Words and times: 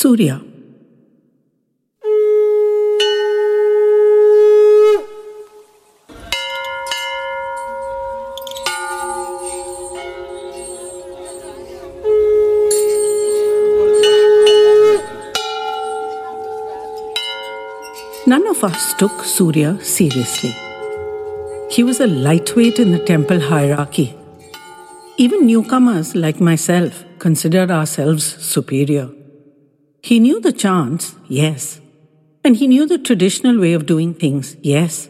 Surya. 0.00 0.40
None 18.26 18.46
of 18.46 18.64
us 18.64 18.94
took 18.94 19.10
Surya 19.22 19.78
seriously. 19.82 20.54
He 21.70 21.84
was 21.84 22.00
a 22.00 22.06
lightweight 22.06 22.78
in 22.78 22.92
the 22.92 23.04
temple 23.04 23.38
hierarchy. 23.38 24.14
Even 25.18 25.44
newcomers 25.44 26.14
like 26.14 26.40
myself 26.40 27.04
considered 27.18 27.70
ourselves 27.70 28.24
superior. 28.24 29.10
He 30.02 30.18
knew 30.18 30.40
the 30.40 30.52
chants, 30.52 31.14
yes. 31.28 31.80
And 32.42 32.56
he 32.56 32.66
knew 32.66 32.86
the 32.86 32.98
traditional 32.98 33.60
way 33.60 33.74
of 33.74 33.86
doing 33.86 34.14
things, 34.14 34.56
yes. 34.62 35.08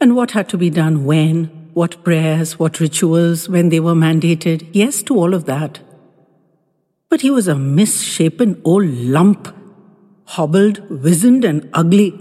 And 0.00 0.16
what 0.16 0.30
had 0.30 0.48
to 0.50 0.58
be 0.58 0.70
done 0.70 1.04
when, 1.04 1.44
what 1.74 2.02
prayers, 2.04 2.58
what 2.58 2.80
rituals, 2.80 3.48
when 3.48 3.68
they 3.68 3.80
were 3.80 3.94
mandated, 3.94 4.68
yes 4.72 5.02
to 5.04 5.16
all 5.16 5.34
of 5.34 5.44
that. 5.44 5.80
But 7.10 7.20
he 7.20 7.30
was 7.30 7.48
a 7.48 7.54
misshapen 7.54 8.60
old 8.64 8.86
lump, 8.86 9.54
hobbled, 10.24 10.88
wizened, 10.90 11.44
and 11.44 11.68
ugly. 11.74 12.18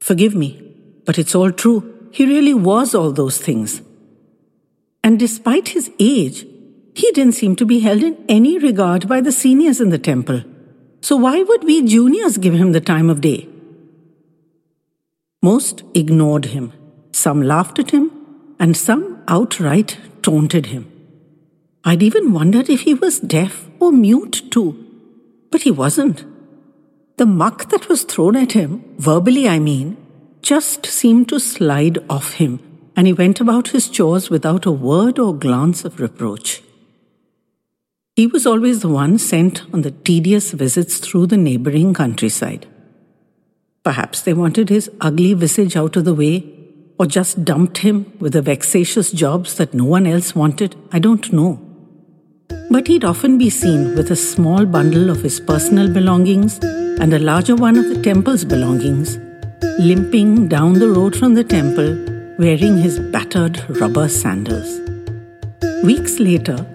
Forgive 0.00 0.34
me, 0.34 0.62
but 1.06 1.18
it's 1.18 1.34
all 1.34 1.50
true. 1.50 2.08
He 2.12 2.26
really 2.26 2.54
was 2.54 2.94
all 2.94 3.12
those 3.12 3.38
things. 3.38 3.80
And 5.02 5.18
despite 5.18 5.68
his 5.68 5.90
age, 5.98 6.46
he 6.94 7.10
didn't 7.12 7.32
seem 7.32 7.56
to 7.56 7.64
be 7.64 7.80
held 7.80 8.02
in 8.02 8.22
any 8.28 8.58
regard 8.58 9.08
by 9.08 9.20
the 9.20 9.32
seniors 9.32 9.80
in 9.80 9.88
the 9.88 9.98
temple. 9.98 10.42
So 11.00 11.16
why 11.16 11.42
would 11.42 11.64
we 11.64 11.82
juniors 11.82 12.38
give 12.38 12.54
him 12.54 12.72
the 12.72 12.80
time 12.80 13.08
of 13.08 13.20
day? 13.20 13.48
Most 15.42 15.84
ignored 15.94 16.46
him. 16.46 16.72
Some 17.12 17.42
laughed 17.42 17.78
at 17.78 17.92
him, 17.92 18.10
and 18.58 18.76
some 18.76 19.22
outright 19.28 19.98
taunted 20.22 20.66
him. 20.66 20.90
I'd 21.84 22.02
even 22.02 22.32
wondered 22.32 22.68
if 22.68 22.82
he 22.82 22.94
was 22.94 23.20
deaf 23.20 23.66
or 23.80 23.92
mute 23.92 24.42
too. 24.50 24.84
But 25.50 25.62
he 25.62 25.70
wasn't. 25.70 26.24
The 27.16 27.26
muck 27.26 27.70
that 27.70 27.88
was 27.88 28.02
thrown 28.02 28.36
at 28.36 28.52
him, 28.52 28.84
verbally 28.98 29.48
I 29.48 29.58
mean, 29.58 29.96
just 30.42 30.86
seemed 30.86 31.28
to 31.30 31.40
slide 31.40 31.98
off 32.10 32.34
him, 32.34 32.60
and 32.96 33.06
he 33.06 33.12
went 33.12 33.40
about 33.40 33.68
his 33.68 33.88
chores 33.88 34.30
without 34.30 34.66
a 34.66 34.72
word 34.72 35.18
or 35.18 35.34
glance 35.34 35.84
of 35.84 36.00
reproach. 36.00 36.62
He 38.18 38.26
was 38.26 38.46
always 38.48 38.80
the 38.80 38.88
one 38.88 39.16
sent 39.16 39.62
on 39.72 39.82
the 39.82 39.92
tedious 39.92 40.50
visits 40.50 40.98
through 40.98 41.26
the 41.28 41.36
neighboring 41.36 41.94
countryside. 41.94 42.66
Perhaps 43.84 44.22
they 44.22 44.32
wanted 44.34 44.70
his 44.70 44.90
ugly 45.00 45.34
visage 45.34 45.76
out 45.76 45.94
of 45.94 46.04
the 46.04 46.16
way, 46.16 46.44
or 46.98 47.06
just 47.06 47.44
dumped 47.44 47.78
him 47.78 48.12
with 48.18 48.32
the 48.32 48.42
vexatious 48.42 49.12
jobs 49.12 49.54
that 49.58 49.72
no 49.72 49.84
one 49.84 50.04
else 50.04 50.34
wanted. 50.34 50.74
I 50.90 50.98
don't 50.98 51.32
know. 51.32 51.60
But 52.72 52.88
he'd 52.88 53.04
often 53.04 53.38
be 53.38 53.50
seen 53.50 53.94
with 53.94 54.10
a 54.10 54.16
small 54.16 54.66
bundle 54.66 55.10
of 55.10 55.22
his 55.22 55.38
personal 55.38 55.88
belongings 55.88 56.58
and 56.58 57.14
a 57.14 57.20
larger 57.20 57.54
one 57.54 57.78
of 57.78 57.88
the 57.88 58.02
temple's 58.02 58.44
belongings, 58.44 59.16
limping 59.78 60.48
down 60.48 60.72
the 60.72 60.90
road 60.90 61.14
from 61.14 61.34
the 61.34 61.44
temple 61.44 61.94
wearing 62.36 62.78
his 62.78 62.98
battered 62.98 63.64
rubber 63.80 64.08
sandals. 64.08 64.80
Weeks 65.84 66.18
later, 66.18 66.66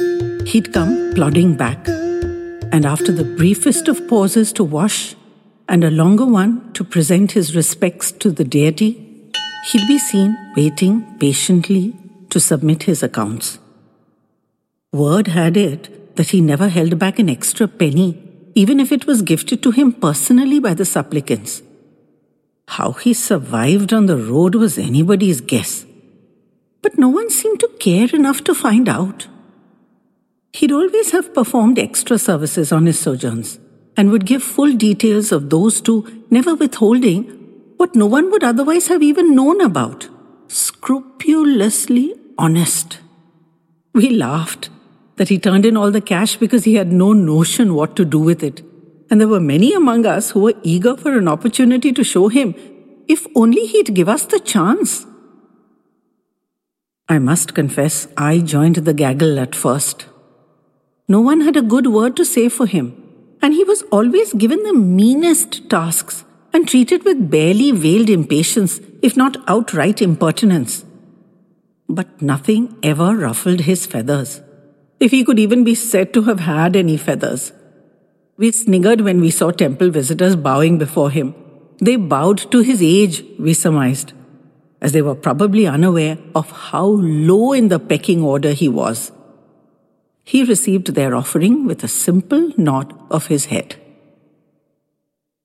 He'd 0.45 0.73
come 0.73 1.13
plodding 1.15 1.55
back, 1.55 1.87
and 1.87 2.85
after 2.85 3.11
the 3.11 3.23
briefest 3.23 3.87
of 3.87 4.07
pauses 4.07 4.51
to 4.53 4.63
wash 4.63 5.15
and 5.69 5.83
a 5.83 5.89
longer 5.89 6.25
one 6.25 6.73
to 6.73 6.83
present 6.83 7.31
his 7.31 7.55
respects 7.55 8.11
to 8.11 8.29
the 8.29 8.43
deity, 8.43 9.31
he'd 9.67 9.87
be 9.87 9.97
seen 9.97 10.37
waiting 10.55 11.17
patiently 11.17 11.95
to 12.29 12.39
submit 12.39 12.83
his 12.83 13.01
accounts. 13.01 13.57
Word 14.91 15.27
had 15.27 15.55
it 15.55 16.15
that 16.17 16.31
he 16.31 16.41
never 16.41 16.67
held 16.67 16.99
back 16.99 17.19
an 17.19 17.29
extra 17.29 17.67
penny, 17.67 18.21
even 18.53 18.79
if 18.79 18.91
it 18.91 19.07
was 19.07 19.21
gifted 19.21 19.63
to 19.63 19.71
him 19.71 19.93
personally 19.93 20.59
by 20.59 20.73
the 20.73 20.85
supplicants. 20.85 21.63
How 22.67 22.91
he 22.91 23.13
survived 23.13 23.93
on 23.93 24.07
the 24.07 24.17
road 24.17 24.55
was 24.55 24.77
anybody's 24.77 25.41
guess. 25.41 25.85
But 26.81 26.97
no 26.97 27.07
one 27.07 27.29
seemed 27.29 27.61
to 27.61 27.69
care 27.79 28.09
enough 28.13 28.43
to 28.43 28.53
find 28.53 28.89
out. 28.89 29.27
He'd 30.53 30.71
always 30.71 31.11
have 31.11 31.33
performed 31.33 31.79
extra 31.79 32.17
services 32.17 32.71
on 32.71 32.85
his 32.85 32.99
sojourns 32.99 33.59
and 33.97 34.11
would 34.11 34.25
give 34.25 34.43
full 34.43 34.73
details 34.73 35.31
of 35.31 35.49
those 35.49 35.81
two, 35.81 36.25
never 36.29 36.53
withholding 36.55 37.23
what 37.77 37.95
no 37.95 38.05
one 38.05 38.29
would 38.31 38.43
otherwise 38.43 38.87
have 38.87 39.01
even 39.01 39.35
known 39.35 39.61
about. 39.61 40.07
Scrupulously 40.47 42.13
honest. 42.37 42.99
We 43.93 44.09
laughed 44.11 44.69
that 45.15 45.29
he 45.29 45.39
turned 45.39 45.65
in 45.65 45.75
all 45.75 45.91
the 45.91 46.01
cash 46.01 46.37
because 46.37 46.63
he 46.63 46.75
had 46.75 46.91
no 46.91 47.13
notion 47.13 47.73
what 47.73 47.95
to 47.95 48.05
do 48.05 48.19
with 48.19 48.43
it. 48.43 48.63
And 49.09 49.19
there 49.19 49.27
were 49.27 49.39
many 49.39 49.73
among 49.73 50.05
us 50.05 50.31
who 50.31 50.41
were 50.41 50.55
eager 50.63 50.95
for 50.95 51.17
an 51.17 51.27
opportunity 51.27 51.91
to 51.93 52.03
show 52.03 52.27
him 52.27 52.55
if 53.07 53.25
only 53.35 53.65
he'd 53.65 53.93
give 53.93 54.09
us 54.09 54.25
the 54.25 54.39
chance. 54.39 55.05
I 57.09 57.19
must 57.19 57.53
confess, 57.53 58.07
I 58.17 58.39
joined 58.39 58.77
the 58.77 58.93
gaggle 58.93 59.39
at 59.39 59.55
first. 59.55 60.05
No 61.07 61.19
one 61.19 61.41
had 61.41 61.57
a 61.57 61.61
good 61.61 61.87
word 61.87 62.15
to 62.15 62.23
say 62.23 62.47
for 62.47 62.65
him, 62.65 62.95
and 63.41 63.53
he 63.53 63.65
was 63.65 63.81
always 63.91 64.31
given 64.31 64.63
the 64.63 64.73
meanest 64.73 65.69
tasks 65.69 66.23
and 66.53 66.65
treated 66.65 67.03
with 67.03 67.29
barely 67.29 67.71
veiled 67.71 68.09
impatience, 68.09 68.79
if 69.01 69.17
not 69.17 69.35
outright 69.47 70.01
impertinence. 70.01 70.85
But 71.89 72.21
nothing 72.21 72.77
ever 72.81 73.17
ruffled 73.17 73.61
his 73.61 73.85
feathers, 73.85 74.41
if 75.01 75.11
he 75.11 75.25
could 75.25 75.39
even 75.39 75.65
be 75.65 75.75
said 75.75 76.13
to 76.13 76.21
have 76.23 76.39
had 76.39 76.77
any 76.77 76.95
feathers. 76.95 77.51
We 78.37 78.51
sniggered 78.51 79.01
when 79.01 79.19
we 79.19 79.29
saw 79.29 79.51
temple 79.51 79.89
visitors 79.89 80.37
bowing 80.37 80.77
before 80.77 81.11
him. 81.11 81.35
They 81.79 81.97
bowed 81.97 82.49
to 82.51 82.61
his 82.61 82.81
age, 82.81 83.25
we 83.37 83.53
surmised, 83.53 84.13
as 84.79 84.93
they 84.93 85.01
were 85.01 85.15
probably 85.15 85.67
unaware 85.67 86.17
of 86.33 86.49
how 86.49 86.85
low 86.85 87.51
in 87.51 87.67
the 87.67 87.79
pecking 87.79 88.21
order 88.21 88.53
he 88.53 88.69
was 88.69 89.11
he 90.23 90.43
received 90.43 90.87
their 90.95 91.15
offering 91.15 91.65
with 91.65 91.83
a 91.83 91.87
simple 91.87 92.51
nod 92.57 92.93
of 93.11 93.27
his 93.27 93.45
head. 93.45 93.75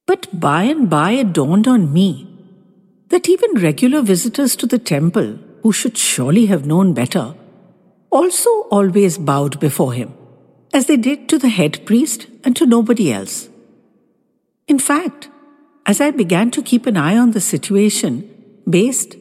But 0.06 0.40
by 0.40 0.62
and 0.64 0.88
by 0.88 1.12
it 1.12 1.32
dawned 1.32 1.68
on 1.68 1.92
me 1.92 2.26
that 3.08 3.28
even 3.28 3.62
regular 3.62 4.02
visitors 4.02 4.54
to 4.56 4.66
the 4.66 4.78
temple, 4.78 5.38
who 5.62 5.72
should 5.72 5.98
surely 5.98 6.46
have 6.46 6.66
known 6.66 6.94
better, 6.94 7.34
also 8.10 8.50
always 8.70 9.18
bowed 9.18 9.58
before 9.60 9.92
him, 9.92 10.14
as 10.72 10.86
they 10.86 10.96
did 10.96 11.28
to 11.28 11.38
the 11.38 11.48
head 11.48 11.84
priest 11.84 12.26
and 12.44 12.54
to 12.56 12.66
nobody 12.66 13.12
else. 13.12 13.48
In 14.66 14.78
fact, 14.78 15.28
as 15.86 16.00
I 16.00 16.10
began 16.10 16.50
to 16.52 16.62
keep 16.62 16.86
an 16.86 16.96
eye 16.96 17.16
on 17.16 17.30
the 17.32 17.40
situation, 17.40 18.28
based, 18.68 19.16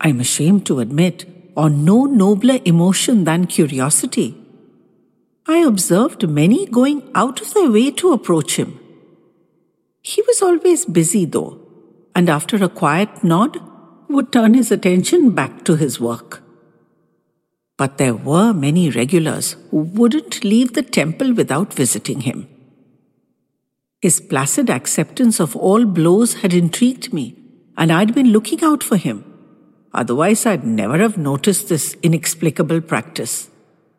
I'm 0.00 0.20
ashamed 0.20 0.64
to 0.66 0.80
admit, 0.80 1.26
on 1.56 1.84
no 1.84 2.04
nobler 2.04 2.58
emotion 2.64 3.24
than 3.24 3.46
curiosity, 3.46 4.37
I 5.50 5.58
observed 5.58 6.28
many 6.28 6.66
going 6.66 7.10
out 7.14 7.40
of 7.40 7.54
their 7.54 7.70
way 7.70 7.90
to 7.92 8.12
approach 8.12 8.56
him. 8.56 8.78
He 10.02 10.20
was 10.20 10.42
always 10.42 10.84
busy, 10.84 11.24
though, 11.24 11.58
and 12.14 12.28
after 12.28 12.62
a 12.62 12.68
quiet 12.68 13.24
nod, 13.24 13.58
would 14.10 14.30
turn 14.30 14.52
his 14.52 14.70
attention 14.70 15.30
back 15.30 15.64
to 15.64 15.76
his 15.76 15.98
work. 15.98 16.42
But 17.78 17.96
there 17.96 18.14
were 18.14 18.52
many 18.52 18.90
regulars 18.90 19.56
who 19.70 19.78
wouldn't 19.78 20.44
leave 20.44 20.74
the 20.74 20.82
temple 20.82 21.32
without 21.32 21.72
visiting 21.72 22.22
him. 22.22 22.46
His 24.02 24.20
placid 24.20 24.68
acceptance 24.68 25.40
of 25.40 25.56
all 25.56 25.86
blows 25.86 26.34
had 26.34 26.52
intrigued 26.52 27.12
me, 27.12 27.36
and 27.76 27.90
I'd 27.90 28.14
been 28.14 28.32
looking 28.32 28.62
out 28.62 28.82
for 28.82 28.96
him. 28.96 29.24
Otherwise, 29.94 30.44
I'd 30.44 30.64
never 30.64 30.98
have 30.98 31.16
noticed 31.16 31.68
this 31.68 31.96
inexplicable 32.02 32.82
practice. 32.82 33.48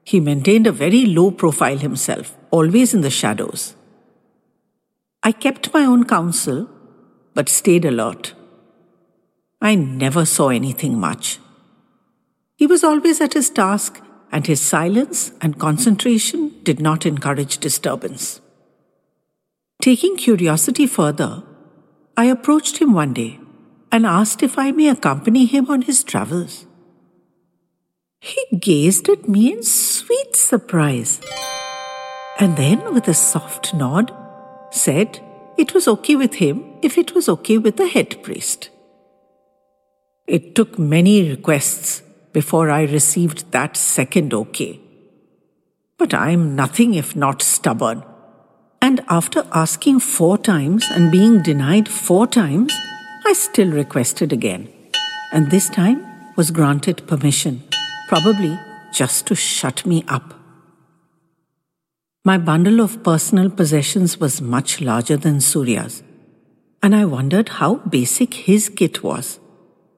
He 0.09 0.19
maintained 0.19 0.65
a 0.65 0.71
very 0.71 1.05
low 1.05 1.29
profile 1.29 1.77
himself, 1.77 2.35
always 2.49 2.95
in 2.95 3.01
the 3.01 3.11
shadows. 3.11 3.75
I 5.21 5.31
kept 5.31 5.71
my 5.71 5.85
own 5.85 6.05
counsel, 6.05 6.67
but 7.35 7.47
stayed 7.47 7.85
alert. 7.85 8.33
I 9.61 9.75
never 9.75 10.25
saw 10.25 10.49
anything 10.49 10.99
much. 10.99 11.37
He 12.57 12.65
was 12.65 12.83
always 12.83 13.21
at 13.21 13.35
his 13.35 13.51
task, 13.51 14.01
and 14.31 14.47
his 14.47 14.61
silence 14.61 15.31
and 15.41 15.59
concentration 15.59 16.55
did 16.63 16.79
not 16.79 17.05
encourage 17.05 17.59
disturbance. 17.59 18.41
Taking 19.79 20.17
curiosity 20.17 20.87
further, 20.87 21.43
I 22.17 22.25
approached 22.25 22.79
him 22.79 22.93
one 22.93 23.13
day 23.13 23.39
and 23.91 24.07
asked 24.07 24.41
if 24.41 24.57
I 24.57 24.71
may 24.71 24.89
accompany 24.89 25.45
him 25.45 25.69
on 25.69 25.83
his 25.83 26.03
travels. 26.03 26.65
He 28.19 28.57
gazed 28.57 29.07
at 29.09 29.27
me 29.27 29.53
in 29.53 29.63
sweet 29.63 30.35
surprise. 30.35 31.21
And 32.39 32.57
then, 32.57 32.93
with 32.93 33.07
a 33.07 33.13
soft 33.13 33.73
nod, 33.73 34.13
said 34.71 35.19
it 35.57 35.73
was 35.73 35.87
okay 35.87 36.15
with 36.15 36.35
him 36.35 36.63
if 36.81 36.97
it 36.97 37.13
was 37.15 37.27
okay 37.29 37.57
with 37.57 37.77
the 37.77 37.87
head 37.87 38.21
priest. 38.23 38.69
It 40.27 40.53
took 40.55 40.77
many 40.77 41.29
requests 41.29 42.01
before 42.33 42.69
I 42.69 42.83
received 42.83 43.51
that 43.51 43.75
second 43.75 44.33
okay. 44.33 44.79
But 45.97 46.13
I 46.13 46.31
am 46.31 46.55
nothing 46.55 46.93
if 46.93 47.15
not 47.15 47.41
stubborn. 47.41 48.03
And 48.81 49.01
after 49.09 49.45
asking 49.51 49.99
four 49.99 50.37
times 50.37 50.87
and 50.89 51.11
being 51.11 51.41
denied 51.41 51.89
four 51.89 52.27
times, 52.27 52.73
I 53.25 53.33
still 53.33 53.71
requested 53.71 54.31
again. 54.31 54.69
And 55.33 55.51
this 55.51 55.69
time 55.69 56.05
was 56.37 56.51
granted 56.51 57.05
permission, 57.07 57.63
probably 58.09 58.59
just 58.91 59.27
to 59.27 59.35
shut 59.35 59.85
me 59.85 60.03
up. 60.07 60.33
My 62.25 62.37
bundle 62.39 62.81
of 62.81 63.03
personal 63.03 63.49
possessions 63.51 64.19
was 64.19 64.41
much 64.41 64.81
larger 64.81 65.15
than 65.15 65.39
Surya's, 65.39 66.01
and 66.81 66.95
I 66.95 67.05
wondered 67.05 67.49
how 67.59 67.75
basic 67.97 68.33
his 68.33 68.67
kit 68.67 69.03
was. 69.03 69.39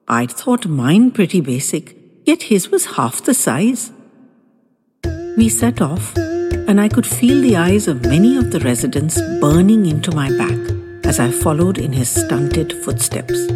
I'd 0.08 0.30
thought 0.30 0.66
mine 0.66 1.10
pretty 1.10 1.40
basic, 1.40 1.96
yet 2.26 2.42
his 2.44 2.70
was 2.70 2.84
half 2.96 3.24
the 3.24 3.34
size. 3.34 3.90
We 5.38 5.48
set 5.48 5.80
off, 5.80 6.14
and 6.16 6.80
I 6.80 6.88
could 6.90 7.06
feel 7.06 7.40
the 7.40 7.56
eyes 7.56 7.88
of 7.88 8.04
many 8.04 8.36
of 8.36 8.50
the 8.50 8.60
residents 8.60 9.20
burning 9.40 9.86
into 9.86 10.14
my 10.14 10.28
back 10.36 10.62
as 11.04 11.18
I 11.18 11.30
followed 11.30 11.78
in 11.78 11.92
his 11.94 12.10
stunted 12.10 12.74
footsteps. 12.84 13.46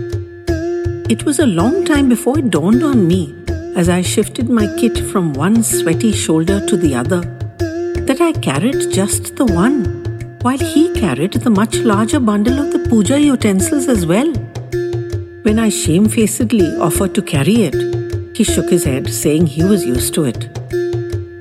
It 1.14 1.24
was 1.24 1.38
a 1.40 1.46
long 1.46 1.84
time 1.84 2.08
before 2.08 2.38
it 2.38 2.50
dawned 2.50 2.82
on 2.82 3.06
me 3.06 3.45
as 3.76 3.90
I 3.90 4.00
shifted 4.00 4.48
my 4.48 4.66
kit 4.78 4.98
from 4.98 5.34
one 5.34 5.62
sweaty 5.62 6.10
shoulder 6.10 6.64
to 6.66 6.76
the 6.78 6.94
other 6.94 7.20
that 8.08 8.20
I 8.20 8.32
carried 8.32 8.90
just 8.90 9.36
the 9.36 9.44
one, 9.44 10.38
while 10.40 10.58
he 10.58 10.94
carried 10.94 11.34
the 11.34 11.50
much 11.50 11.76
larger 11.78 12.20
bundle 12.20 12.58
of 12.58 12.72
the 12.72 12.88
puja 12.88 13.20
utensils 13.20 13.88
as 13.88 14.06
well. 14.06 14.32
When 15.42 15.58
I 15.58 15.68
shamefacedly 15.68 16.76
offered 16.78 17.14
to 17.16 17.22
carry 17.22 17.56
it, 17.68 18.36
he 18.36 18.44
shook 18.44 18.70
his 18.70 18.84
head, 18.84 19.12
saying 19.12 19.46
he 19.46 19.64
was 19.64 19.84
used 19.84 20.14
to 20.14 20.24
it. 20.24 20.48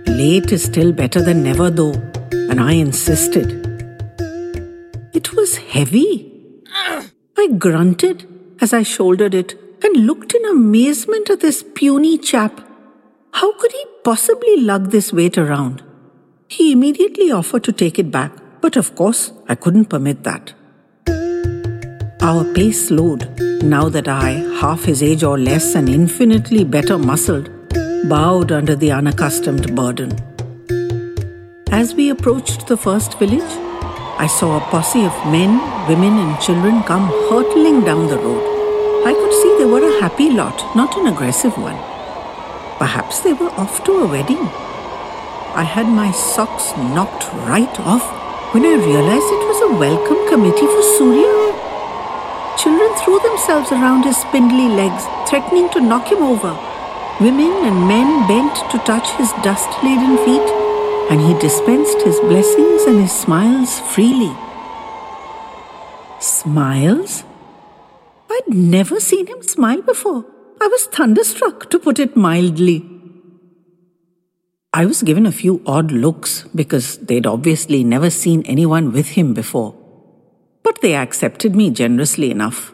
Late 0.07 0.51
is 0.51 0.63
still 0.63 0.91
better 0.91 1.21
than 1.21 1.43
never, 1.43 1.69
though, 1.69 1.93
and 2.31 2.59
I 2.59 2.73
insisted. 2.73 3.61
It 5.13 5.33
was 5.33 5.57
heavy. 5.57 6.31
I 7.37 7.47
grunted 7.57 8.27
as 8.59 8.73
I 8.73 8.83
shouldered 8.83 9.33
it 9.33 9.55
and 9.85 10.05
looked 10.07 10.33
in 10.33 10.45
amazement 10.45 11.29
at 11.29 11.41
this 11.41 11.63
puny 11.75 12.17
chap. 12.17 12.61
How 13.33 13.53
could 13.59 13.71
he 13.71 13.85
possibly 14.03 14.57
lug 14.57 14.89
this 14.89 15.13
weight 15.13 15.37
around? 15.37 15.83
He 16.47 16.71
immediately 16.71 17.31
offered 17.31 17.63
to 17.65 17.71
take 17.71 17.99
it 17.99 18.09
back, 18.09 18.31
but 18.61 18.77
of 18.77 18.95
course 18.95 19.31
I 19.47 19.53
couldn't 19.55 19.85
permit 19.85 20.23
that. 20.23 20.53
Our 22.21 22.43
pace 22.55 22.87
slowed 22.87 23.29
now 23.61 23.89
that 23.89 24.07
I, 24.07 24.31
half 24.61 24.85
his 24.85 25.03
age 25.03 25.23
or 25.23 25.37
less 25.37 25.75
and 25.75 25.87
infinitely 25.87 26.63
better 26.63 26.97
muscled, 26.97 27.51
bowed 28.09 28.51
under 28.51 28.75
the 28.75 28.91
unaccustomed 28.91 29.75
burden. 29.75 30.11
As 31.69 31.93
we 31.93 32.09
approached 32.09 32.65
the 32.65 32.77
first 32.77 33.19
village, 33.19 33.53
I 34.17 34.27
saw 34.27 34.57
a 34.57 34.67
posse 34.71 35.05
of 35.05 35.13
men, 35.27 35.59
women, 35.87 36.17
and 36.17 36.39
children 36.39 36.81
come 36.83 37.07
hurtling 37.29 37.81
down 37.83 38.07
the 38.07 38.17
road. 38.17 38.54
I 39.05 39.13
could 39.13 39.33
see 39.33 39.55
they 39.59 39.69
were 39.69 39.85
a 39.85 40.01
happy 40.01 40.31
lot, 40.31 40.75
not 40.75 40.97
an 40.97 41.05
aggressive 41.05 41.55
one. 41.59 41.77
Perhaps 42.79 43.19
they 43.19 43.33
were 43.33 43.53
off 43.53 43.83
to 43.83 43.91
a 44.01 44.07
wedding. 44.07 44.41
I 45.53 45.61
had 45.61 45.85
my 45.85 46.09
socks 46.11 46.73
knocked 46.75 47.29
right 47.45 47.79
off 47.81 48.01
when 48.55 48.65
I 48.65 48.73
realized 48.81 49.29
it 49.29 49.45
was 49.45 49.61
a 49.61 49.77
welcome 49.77 50.27
committee 50.27 50.65
for 50.65 50.81
Surya. 50.97 51.53
Children 52.57 52.89
threw 52.97 53.19
themselves 53.21 53.71
around 53.71 54.05
his 54.05 54.17
spindly 54.17 54.73
legs, 54.73 55.05
threatening 55.29 55.69
to 55.77 55.85
knock 55.85 56.09
him 56.11 56.23
over. 56.23 56.57
Women 57.21 57.53
and 57.61 57.87
men 57.87 58.25
bent 58.25 58.55
to 58.71 58.81
touch 58.89 59.05
his 59.21 59.29
dust 59.45 59.69
laden 59.83 60.17
feet, 60.25 60.49
and 61.13 61.21
he 61.21 61.37
dispensed 61.37 62.01
his 62.01 62.19
blessings 62.21 62.89
and 62.89 63.01
his 63.01 63.13
smiles 63.13 63.79
freely. 63.93 64.33
Smiles? 66.19 67.23
I'd 68.35 68.53
never 68.53 68.99
seen 68.99 69.27
him 69.27 69.41
smile 69.41 69.81
before. 69.81 70.25
I 70.59 70.67
was 70.67 70.87
thunderstruck, 70.87 71.69
to 71.69 71.79
put 71.79 71.99
it 71.99 72.17
mildly. 72.17 72.85
I 74.73 74.85
was 74.85 75.03
given 75.03 75.25
a 75.25 75.31
few 75.31 75.61
odd 75.65 75.91
looks 75.91 76.43
because 76.53 76.97
they'd 76.97 77.25
obviously 77.25 77.83
never 77.85 78.09
seen 78.09 78.41
anyone 78.45 78.91
with 78.91 79.09
him 79.09 79.33
before. 79.33 79.73
But 80.63 80.81
they 80.81 80.95
accepted 80.95 81.55
me 81.55 81.69
generously 81.69 82.29
enough. 82.29 82.73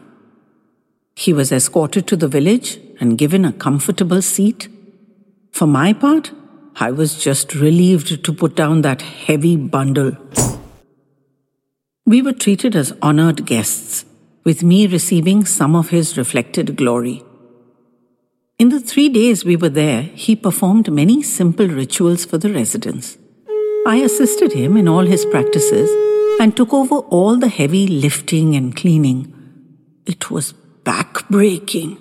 He 1.14 1.32
was 1.32 1.52
escorted 1.52 2.08
to 2.08 2.16
the 2.16 2.26
village 2.26 2.80
and 2.98 3.18
given 3.18 3.44
a 3.44 3.52
comfortable 3.52 4.20
seat. 4.20 4.68
For 5.52 5.66
my 5.66 5.92
part, 5.92 6.32
I 6.74 6.90
was 6.90 7.22
just 7.22 7.54
relieved 7.54 8.24
to 8.24 8.32
put 8.32 8.56
down 8.56 8.82
that 8.82 9.02
heavy 9.02 9.56
bundle. 9.56 10.16
We 12.04 12.20
were 12.20 12.32
treated 12.32 12.74
as 12.74 12.94
honored 13.00 13.46
guests, 13.46 14.04
with 14.44 14.62
me 14.62 14.86
receiving 14.86 15.44
some 15.44 15.76
of 15.76 15.90
his 15.90 16.16
reflected 16.18 16.76
glory. 16.76 17.22
In 18.58 18.68
the 18.68 18.80
three 18.80 19.08
days 19.08 19.44
we 19.44 19.56
were 19.56 19.68
there, 19.68 20.02
he 20.02 20.36
performed 20.36 20.92
many 20.92 21.22
simple 21.22 21.68
rituals 21.68 22.24
for 22.24 22.38
the 22.38 22.52
residents. 22.52 23.18
I 23.86 23.96
assisted 23.96 24.52
him 24.52 24.76
in 24.76 24.88
all 24.88 25.06
his 25.06 25.24
practices 25.26 25.90
and 26.40 26.56
took 26.56 26.72
over 26.72 26.96
all 26.96 27.36
the 27.36 27.48
heavy 27.48 27.86
lifting 27.86 28.54
and 28.54 28.74
cleaning. 28.76 29.32
It 30.06 30.30
was 30.30 30.52
back-breaking. 30.52 31.98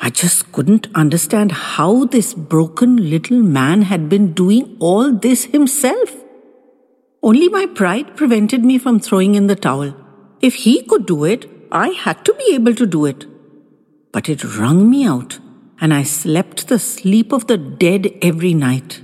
I 0.00 0.10
just 0.10 0.52
couldn't 0.52 0.88
understand 0.94 1.52
how 1.52 2.04
this 2.04 2.34
broken 2.34 3.10
little 3.10 3.42
man 3.42 3.82
had 3.82 4.08
been 4.08 4.32
doing 4.32 4.76
all 4.80 5.12
this 5.12 5.44
himself. 5.44 6.14
Only 7.22 7.48
my 7.48 7.66
pride 7.66 8.16
prevented 8.16 8.64
me 8.64 8.76
from 8.76 9.00
throwing 9.00 9.34
in 9.34 9.46
the 9.46 9.56
towel. 9.56 9.94
If 10.46 10.56
he 10.62 10.82
could 10.82 11.06
do 11.06 11.24
it, 11.24 11.46
I 11.72 11.88
had 11.88 12.22
to 12.26 12.34
be 12.34 12.54
able 12.54 12.74
to 12.74 12.86
do 12.86 13.06
it. 13.06 13.24
But 14.12 14.28
it 14.28 14.44
wrung 14.44 14.90
me 14.90 15.06
out, 15.06 15.38
and 15.80 15.94
I 15.94 16.02
slept 16.02 16.68
the 16.68 16.78
sleep 16.78 17.32
of 17.32 17.46
the 17.46 17.56
dead 17.56 18.08
every 18.20 18.52
night. 18.52 19.00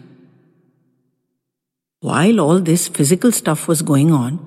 While 2.01 2.41
all 2.41 2.61
this 2.61 2.89
physical 2.89 3.33
stuff 3.33 3.67
was 3.69 3.81
going 3.81 4.13
on, 4.13 4.39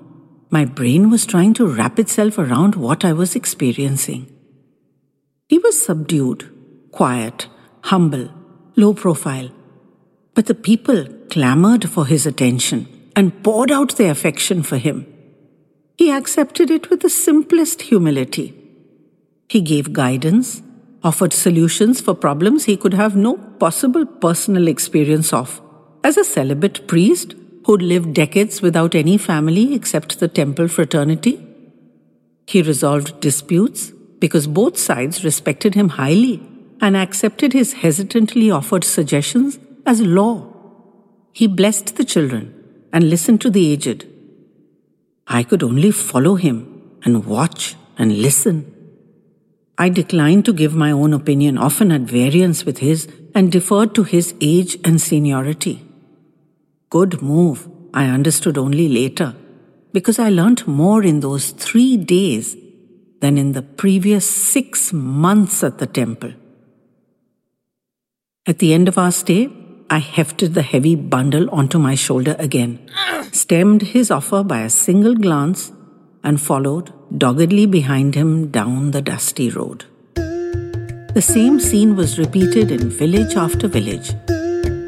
my 0.52 0.66
brain 0.66 1.10
was 1.10 1.26
trying 1.26 1.56
to 1.56 1.66
wrap 1.68 1.98
itself 1.98 2.38
around 2.38 2.76
what 2.76 3.04
I 3.04 3.14
was 3.14 3.36
experiencing. 3.36 4.32
He 5.50 5.58
was 5.58 5.84
subdued, 5.84 6.48
quiet, 6.92 7.48
humble, 7.86 8.30
low 8.76 8.94
profile. 8.94 9.50
But 10.36 10.46
the 10.46 10.56
people 10.70 11.08
clamored 11.32 11.90
for 11.90 12.06
his 12.06 12.28
attention 12.28 12.88
and 13.16 13.44
poured 13.44 13.72
out 13.72 13.96
their 13.96 14.12
affection 14.12 14.62
for 14.62 14.78
him. 14.78 15.13
He 15.98 16.12
accepted 16.12 16.72
it 16.72 16.90
with 16.90 17.02
the 17.02 17.10
simplest 17.10 17.84
humility. 17.84 18.56
He 19.48 19.62
gave 19.62 19.94
guidance, 19.94 20.62
offered 21.04 21.34
solutions 21.34 22.02
for 22.02 22.16
problems 22.16 22.66
he 22.66 22.78
could 22.78 22.94
have 22.94 23.16
no 23.16 23.38
possible 23.38 24.06
personal 24.06 24.68
experience 24.68 25.32
of. 25.32 25.62
As 26.04 26.18
a 26.18 26.24
celibate 26.24 26.88
priest 26.88 27.36
who'd 27.66 27.82
lived 27.82 28.14
decades 28.14 28.62
without 28.62 28.96
any 28.96 29.18
family 29.18 29.74
except 29.74 30.20
the 30.20 30.28
temple 30.28 30.68
fraternity, 30.68 31.46
he 32.48 32.62
resolved 32.62 33.20
disputes, 33.20 33.92
because 34.20 34.48
both 34.48 34.78
sides 34.78 35.24
respected 35.24 35.76
him 35.76 35.90
highly 35.90 36.42
and 36.82 36.98
accepted 36.98 37.54
his 37.54 37.74
hesitantly 37.74 38.50
offered 38.50 38.84
suggestions 38.84 39.60
as 39.86 40.02
law. 40.02 40.48
He 41.32 41.48
blessed 41.48 41.96
the 41.98 42.04
children 42.04 42.54
and 42.92 43.10
listened 43.10 43.42
to 43.42 43.50
the 43.50 43.72
aged. 43.72 44.06
I 45.28 45.44
could 45.44 45.64
only 45.64 45.92
follow 45.92 46.36
him 46.36 46.82
and 47.04 47.26
watch 47.26 47.76
and 47.98 48.22
listen. 48.22 48.70
I 49.78 49.90
declined 49.90 50.46
to 50.46 50.54
give 50.54 50.76
my 50.76 50.92
own 50.92 51.14
opinion, 51.14 51.58
often 51.58 51.92
at 51.92 52.02
variance 52.02 52.66
with 52.66 52.80
his, 52.80 53.08
and 53.34 53.52
deferred 53.52 53.96
to 53.96 54.04
his 54.04 54.36
age 54.40 54.78
and 54.84 55.02
seniority. 55.02 55.84
Good 56.90 57.22
move, 57.22 57.68
I 57.94 58.06
understood 58.06 58.58
only 58.58 58.88
later, 58.88 59.36
because 59.92 60.20
I 60.20 60.30
learnt 60.30 60.68
more 60.68 61.04
in 61.04 61.22
those 61.22 61.52
three 61.52 61.98
days 61.98 62.56
than 63.20 63.38
in 63.38 63.54
the 63.54 63.62
previous 63.62 64.30
six 64.30 64.94
months 64.94 65.64
at 65.64 65.80
the 65.80 65.88
temple. 65.88 66.34
At 68.46 68.60
the 68.60 68.74
end 68.74 68.88
of 68.88 68.98
our 68.98 69.12
stay, 69.12 69.50
I 69.90 70.00
hefted 70.00 70.54
the 70.54 70.62
heavy 70.62 70.96
bundle 70.96 71.50
onto 71.52 71.78
my 71.78 71.96
shoulder 71.96 72.36
again, 72.40 72.80
stemmed 73.32 73.82
his 73.82 74.12
offer 74.12 74.44
by 74.44 74.62
a 74.62 74.70
single 74.70 75.16
glance, 75.16 75.72
and 76.24 76.42
followed 76.42 76.94
doggedly 77.18 77.66
behind 77.66 78.16
him 78.16 78.50
down 78.50 78.92
the 78.92 79.02
dusty 79.02 79.50
road. 79.50 79.86
The 80.16 81.22
same 81.22 81.60
scene 81.60 81.96
was 81.96 82.18
repeated 82.18 82.72
in 82.72 82.90
village 82.90 83.36
after 83.36 83.68
village, 83.68 84.12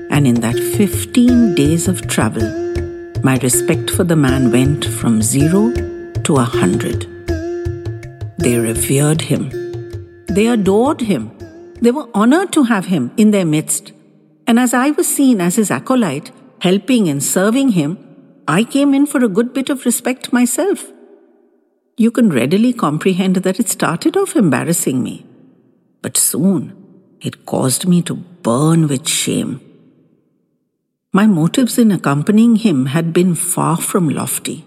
and 0.09 0.25
in 0.25 0.41
that 0.41 0.57
15 0.57 1.53
days 1.55 1.87
of 1.87 2.07
travel, 2.07 2.47
my 3.23 3.37
respect 3.37 3.89
for 3.89 4.03
the 4.03 4.15
man 4.15 4.51
went 4.51 4.85
from 4.85 5.21
zero 5.21 5.71
to 6.23 6.37
a 6.37 6.43
hundred. 6.43 7.07
They 8.37 8.57
revered 8.57 9.21
him. 9.21 9.49
They 10.27 10.47
adored 10.47 11.01
him. 11.01 11.31
They 11.81 11.91
were 11.91 12.09
honored 12.13 12.51
to 12.53 12.63
have 12.63 12.85
him 12.85 13.11
in 13.17 13.31
their 13.31 13.45
midst. 13.45 13.91
And 14.47 14.59
as 14.59 14.73
I 14.73 14.91
was 14.91 15.07
seen 15.13 15.41
as 15.41 15.55
his 15.55 15.71
acolyte, 15.71 16.31
helping 16.61 17.09
and 17.09 17.23
serving 17.23 17.69
him, 17.69 17.97
I 18.47 18.63
came 18.63 18.93
in 18.93 19.05
for 19.05 19.23
a 19.23 19.27
good 19.29 19.53
bit 19.53 19.69
of 19.69 19.85
respect 19.85 20.31
myself. 20.31 20.91
You 21.97 22.11
can 22.11 22.29
readily 22.29 22.73
comprehend 22.73 23.37
that 23.37 23.59
it 23.59 23.69
started 23.69 24.17
off 24.17 24.35
embarrassing 24.35 25.01
me. 25.01 25.25
But 26.01 26.17
soon 26.17 26.73
it 27.21 27.45
caused 27.45 27.87
me 27.87 28.01
to 28.03 28.15
burn 28.15 28.87
with 28.87 29.07
shame. 29.07 29.61
My 31.13 31.25
motives 31.25 31.77
in 31.77 31.91
accompanying 31.91 32.57
him 32.57 32.87
had 32.87 33.13
been 33.13 33.35
far 33.35 33.77
from 33.77 34.09
lofty. 34.09 34.65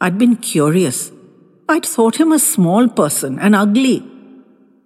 I'd 0.00 0.18
been 0.18 0.36
curious. 0.36 1.12
I'd 1.68 1.86
thought 1.86 2.20
him 2.20 2.32
a 2.32 2.38
small 2.38 2.88
person 2.88 3.38
and 3.38 3.54
ugly. 3.54 4.02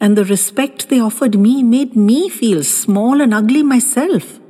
And 0.00 0.16
the 0.16 0.24
respect 0.24 0.88
they 0.88 0.98
offered 0.98 1.38
me 1.38 1.62
made 1.62 1.94
me 1.94 2.28
feel 2.28 2.64
small 2.64 3.20
and 3.20 3.34
ugly 3.34 3.62
myself. 3.62 4.40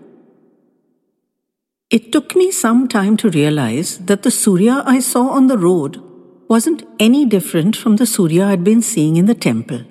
It 1.91 2.13
took 2.13 2.37
me 2.37 2.53
some 2.53 2.87
time 2.87 3.17
to 3.17 3.31
realize 3.31 3.99
that 3.99 4.23
the 4.23 4.31
Surya 4.31 4.85
I 4.87 5.01
saw 5.01 5.31
on 5.31 5.49
the 5.49 5.59
road 5.59 6.01
wasn't 6.49 6.85
any 7.01 7.25
different 7.27 7.75
from 7.77 7.97
the 7.97 8.07
Surya 8.07 8.47
I'd 8.47 8.63
been 8.63 8.81
seeing 8.81 9.17
in 9.17 9.27
the 9.27 9.35
temple. 9.35 9.83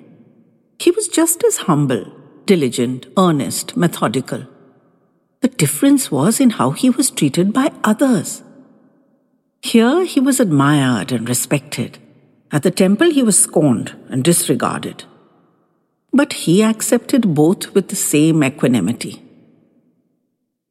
He 0.78 0.90
was 0.90 1.08
just 1.08 1.44
as 1.44 1.58
humble, 1.68 2.10
diligent, 2.46 3.06
earnest, 3.18 3.76
methodical. 3.76 4.46
The 5.42 5.48
difference 5.48 6.10
was 6.10 6.40
in 6.40 6.50
how 6.50 6.70
he 6.70 6.88
was 6.88 7.10
treated 7.10 7.52
by 7.52 7.72
others. 7.84 8.42
Here 9.62 10.04
he 10.04 10.20
was 10.20 10.40
admired 10.40 11.12
and 11.12 11.28
respected. 11.28 11.98
At 12.50 12.62
the 12.62 12.70
temple 12.70 13.10
he 13.10 13.22
was 13.22 13.38
scorned 13.38 13.94
and 14.08 14.24
disregarded. 14.24 15.04
But 16.12 16.32
he 16.32 16.62
accepted 16.62 17.34
both 17.34 17.74
with 17.74 17.88
the 17.88 17.96
same 17.96 18.42
equanimity. 18.42 19.22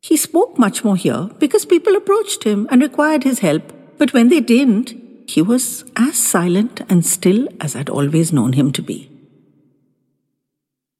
He 0.01 0.17
spoke 0.17 0.58
much 0.58 0.84
more 0.84 0.96
here 0.96 1.29
because 1.39 1.65
people 1.65 1.96
approached 1.96 2.43
him 2.43 2.67
and 2.72 2.81
required 2.81 3.24
his 3.24 3.39
help, 3.39 3.74
but 3.98 4.13
when 4.13 4.29
they 4.29 4.39
didn't, 4.39 4.96
he 5.29 5.41
was 5.41 5.86
as 5.96 6.17
silent 6.17 6.81
and 6.89 7.05
still 7.05 7.48
as 7.62 7.75
I'd 7.75 7.89
always 7.89 8.34
known 8.34 8.53
him 8.53 8.72
to 8.72 8.81
be. 8.81 9.10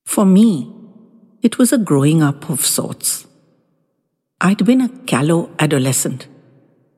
For 0.06 0.26
me, 0.26 0.72
it 1.42 1.58
was 1.58 1.72
a 1.72 1.78
growing 1.78 2.22
up 2.22 2.50
of 2.50 2.66
sorts. 2.66 3.26
I'd 4.42 4.66
been 4.66 4.82
a 4.82 4.90
callow 5.06 5.50
adolescent, 5.60 6.28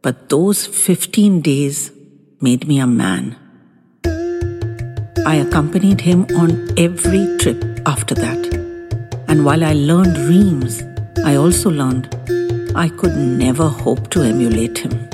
but 0.01 0.29
those 0.29 0.65
15 0.65 1.41
days 1.41 1.91
made 2.39 2.67
me 2.67 2.79
a 2.79 2.88
man. 2.88 3.38
I 5.25 5.36
accompanied 5.36 6.01
him 6.01 6.25
on 6.36 6.68
every 6.78 7.38
trip 7.38 7.80
after 7.86 8.16
that. 8.16 8.54
And 9.28 9.46
while 9.46 9.63
I 9.63 9.74
learned 9.74 10.18
reams, 10.18 10.82
I 11.24 11.36
also 11.36 11.70
learned 11.70 12.08
I 12.75 12.90
could 12.90 13.16
never 13.16 13.68
hope 13.68 14.10
to 14.12 14.24
emulate 14.24 14.80
him. 14.80 15.08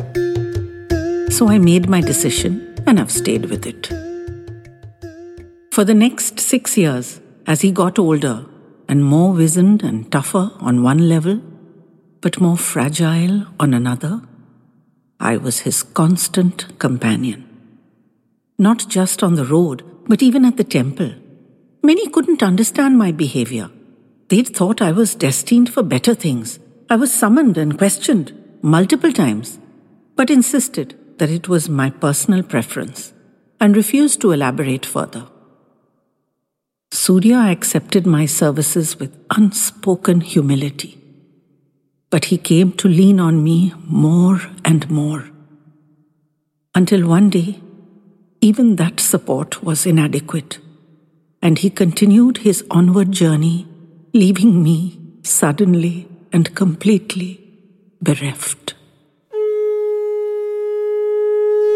So 1.29 1.49
I 1.49 1.57
made 1.59 1.89
my 1.89 1.99
decision 1.99 2.73
and 2.87 2.99
I've 2.99 3.11
stayed 3.11 3.47
with 3.47 3.65
it. 3.65 3.87
For 5.73 5.83
the 5.83 5.93
next 5.93 6.39
six 6.39 6.77
years, 6.77 7.19
as 7.45 7.61
he 7.61 7.71
got 7.71 7.99
older 7.99 8.45
and 8.87 9.03
more 9.03 9.33
wizened 9.33 9.83
and 9.83 10.09
tougher 10.11 10.51
on 10.59 10.83
one 10.83 11.09
level, 11.09 11.41
but 12.21 12.39
more 12.39 12.57
fragile 12.57 13.45
on 13.59 13.73
another, 13.73 14.21
I 15.19 15.35
was 15.35 15.59
his 15.59 15.83
constant 15.83 16.79
companion. 16.79 17.43
Not 18.57 18.87
just 18.87 19.21
on 19.21 19.35
the 19.35 19.45
road, 19.45 19.83
but 20.07 20.21
even 20.21 20.45
at 20.45 20.57
the 20.57 20.63
temple. 20.63 21.13
Many 21.83 22.07
couldn't 22.09 22.43
understand 22.43 22.97
my 22.97 23.11
behavior. 23.11 23.69
They'd 24.29 24.55
thought 24.55 24.81
I 24.81 24.91
was 24.91 25.15
destined 25.15 25.73
for 25.73 25.83
better 25.83 26.13
things. 26.13 26.59
I 26.89 26.95
was 26.95 27.13
summoned 27.13 27.57
and 27.57 27.77
questioned 27.77 28.33
multiple 28.61 29.13
times, 29.13 29.59
but 30.15 30.29
insisted 30.29 30.97
that 31.17 31.29
it 31.29 31.47
was 31.47 31.69
my 31.69 31.89
personal 31.89 32.43
preference 32.43 33.13
and 33.59 33.75
refused 33.75 34.21
to 34.21 34.31
elaborate 34.31 34.85
further. 34.85 35.27
Surya 36.91 37.37
accepted 37.37 38.05
my 38.05 38.25
services 38.25 38.99
with 38.99 39.17
unspoken 39.31 40.21
humility. 40.21 40.97
But 42.09 42.25
he 42.25 42.37
came 42.37 42.71
to 42.73 42.87
lean 42.87 43.19
on 43.19 43.43
me 43.43 43.73
more 43.85 44.41
and 44.63 44.89
more. 44.89 45.29
Until 46.73 47.07
one 47.07 47.29
day, 47.29 47.59
even 48.47 48.75
that 48.77 48.99
support 48.99 49.63
was 49.63 49.85
inadequate, 49.85 50.59
and 51.41 51.59
he 51.59 51.69
continued 51.69 52.37
his 52.39 52.63
onward 52.71 53.11
journey, 53.11 53.67
leaving 54.13 54.63
me 54.63 54.77
suddenly 55.23 56.07
and 56.31 56.55
completely 56.55 57.31
bereft. 58.01 58.73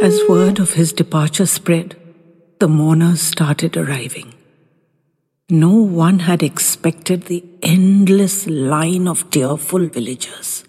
As 0.01 0.19
word 0.27 0.59
of 0.59 0.73
his 0.73 0.93
departure 0.93 1.45
spread, 1.45 1.95
the 2.59 2.67
mourners 2.67 3.21
started 3.21 3.75
arriving. 3.77 4.33
No 5.49 5.73
one 6.03 6.19
had 6.19 6.41
expected 6.41 7.23
the 7.23 7.43
endless 7.61 8.47
line 8.47 9.07
of 9.07 9.29
tearful 9.29 9.87
villagers. 9.87 10.63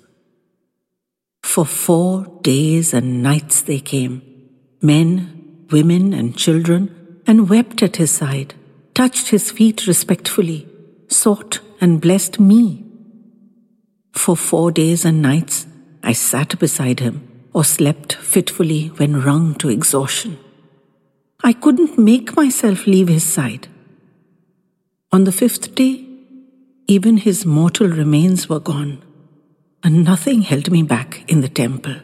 For 1.42 1.64
four 1.64 2.26
days 2.42 2.92
and 2.92 3.23
nights 3.23 3.62
they 3.62 3.78
came, 3.78 4.23
men, 4.80 5.41
women, 5.72 6.12
and 6.12 6.36
children, 6.36 7.22
and 7.26 7.48
wept 7.48 7.82
at 7.82 7.96
his 7.96 8.10
side, 8.10 8.54
touched 8.94 9.28
his 9.28 9.50
feet 9.50 9.86
respectfully, 9.86 10.68
sought 11.08 11.60
and 11.80 12.00
blessed 12.00 12.38
me. 12.38 12.84
For 14.12 14.36
four 14.36 14.70
days 14.70 15.04
and 15.04 15.22
nights 15.22 15.66
I 16.02 16.12
sat 16.12 16.58
beside 16.58 17.00
him 17.00 17.28
or 17.52 17.64
slept 17.64 18.14
fitfully 18.14 18.88
when 18.88 19.22
wrung 19.22 19.54
to 19.56 19.68
exhaustion. 19.68 20.38
I 21.42 21.52
couldn't 21.52 21.98
make 21.98 22.36
myself 22.36 22.86
leave 22.86 23.08
his 23.08 23.24
side. 23.24 23.68
On 25.10 25.24
the 25.24 25.32
fifth 25.32 25.74
day, 25.74 26.06
even 26.86 27.16
his 27.16 27.44
mortal 27.44 27.88
remains 27.88 28.48
were 28.48 28.60
gone, 28.60 29.02
and 29.82 30.04
nothing 30.04 30.42
held 30.42 30.70
me 30.70 30.82
back 30.82 31.24
in 31.30 31.40
the 31.40 31.48
temple. 31.48 31.96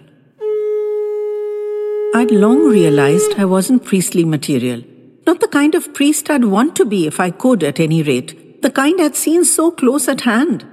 I'd 2.15 2.31
long 2.31 2.67
realized 2.69 3.35
I 3.37 3.45
wasn't 3.45 3.85
priestly 3.85 4.25
material, 4.25 4.83
not 5.27 5.41
the 5.41 5.49
kind 5.49 5.75
of 5.75 5.93
priest 5.93 6.31
I'd 6.31 6.45
want 6.45 6.75
to 6.77 6.87
be 6.87 7.07
if 7.07 7.21
I 7.21 7.31
could, 7.31 7.63
at 7.63 7.79
any 7.79 8.03
rate, 8.03 8.63
the 8.63 8.71
kind 8.71 9.01
I'd 9.01 9.15
seen 9.15 9.45
so 9.45 9.71
close 9.71 10.09
at 10.09 10.23
hand. 10.23 10.67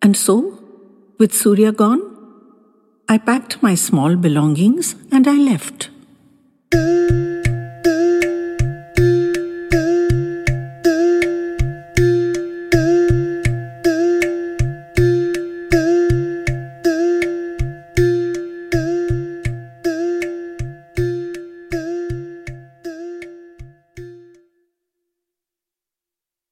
And 0.00 0.16
so, 0.16 0.62
with 1.18 1.34
Surya 1.34 1.72
gone, 1.72 2.02
I 3.08 3.18
packed 3.18 3.62
my 3.62 3.74
small 3.74 4.14
belongings 4.16 4.94
and 5.10 5.26
I 5.26 5.36
left. 5.36 5.90